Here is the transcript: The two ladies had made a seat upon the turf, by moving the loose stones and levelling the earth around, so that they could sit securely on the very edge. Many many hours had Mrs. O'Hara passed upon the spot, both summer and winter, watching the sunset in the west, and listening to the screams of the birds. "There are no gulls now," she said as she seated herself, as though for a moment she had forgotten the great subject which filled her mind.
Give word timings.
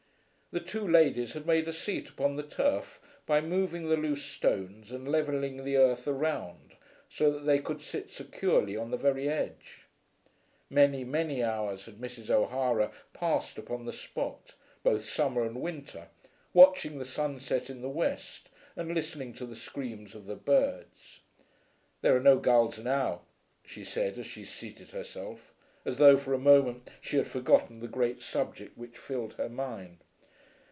The 0.53 0.59
two 0.59 0.85
ladies 0.85 1.31
had 1.31 1.45
made 1.47 1.69
a 1.69 1.71
seat 1.71 2.09
upon 2.09 2.35
the 2.35 2.43
turf, 2.43 2.99
by 3.25 3.39
moving 3.39 3.87
the 3.87 3.95
loose 3.95 4.25
stones 4.25 4.91
and 4.91 5.07
levelling 5.07 5.63
the 5.63 5.77
earth 5.77 6.09
around, 6.09 6.73
so 7.07 7.31
that 7.31 7.45
they 7.45 7.59
could 7.59 7.81
sit 7.81 8.09
securely 8.09 8.75
on 8.75 8.91
the 8.91 8.97
very 8.97 9.29
edge. 9.29 9.83
Many 10.69 11.05
many 11.05 11.41
hours 11.41 11.85
had 11.85 12.01
Mrs. 12.01 12.29
O'Hara 12.29 12.91
passed 13.13 13.57
upon 13.57 13.85
the 13.85 13.93
spot, 13.93 14.55
both 14.83 15.05
summer 15.07 15.43
and 15.45 15.61
winter, 15.61 16.09
watching 16.53 16.99
the 16.99 17.05
sunset 17.05 17.69
in 17.69 17.81
the 17.81 17.87
west, 17.87 18.49
and 18.75 18.93
listening 18.93 19.31
to 19.35 19.45
the 19.45 19.55
screams 19.55 20.15
of 20.15 20.25
the 20.25 20.35
birds. 20.35 21.21
"There 22.01 22.13
are 22.13 22.19
no 22.19 22.37
gulls 22.39 22.77
now," 22.77 23.21
she 23.63 23.85
said 23.85 24.17
as 24.17 24.27
she 24.27 24.43
seated 24.43 24.89
herself, 24.91 25.53
as 25.85 25.97
though 25.97 26.17
for 26.17 26.33
a 26.33 26.37
moment 26.37 26.89
she 26.99 27.15
had 27.15 27.29
forgotten 27.29 27.79
the 27.79 27.87
great 27.87 28.21
subject 28.21 28.77
which 28.77 28.97
filled 28.97 29.35
her 29.35 29.47
mind. 29.47 29.99